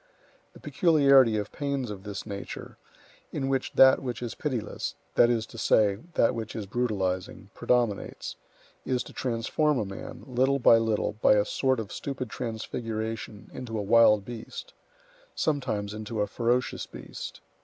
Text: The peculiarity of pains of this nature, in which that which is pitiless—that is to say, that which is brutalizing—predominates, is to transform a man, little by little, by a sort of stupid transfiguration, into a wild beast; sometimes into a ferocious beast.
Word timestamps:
The 0.53 0.59
peculiarity 0.59 1.37
of 1.37 1.51
pains 1.51 1.91
of 1.91 2.01
this 2.01 2.25
nature, 2.25 2.79
in 3.31 3.47
which 3.49 3.73
that 3.73 4.01
which 4.01 4.23
is 4.23 4.33
pitiless—that 4.33 5.29
is 5.29 5.45
to 5.45 5.59
say, 5.59 5.99
that 6.15 6.33
which 6.33 6.55
is 6.55 6.65
brutalizing—predominates, 6.65 8.35
is 8.83 9.03
to 9.03 9.13
transform 9.13 9.77
a 9.77 9.85
man, 9.85 10.23
little 10.25 10.57
by 10.57 10.79
little, 10.79 11.13
by 11.21 11.33
a 11.33 11.45
sort 11.45 11.79
of 11.79 11.93
stupid 11.93 12.31
transfiguration, 12.31 13.51
into 13.53 13.77
a 13.77 13.83
wild 13.83 14.25
beast; 14.25 14.73
sometimes 15.35 15.93
into 15.93 16.21
a 16.21 16.25
ferocious 16.25 16.87
beast. 16.87 17.41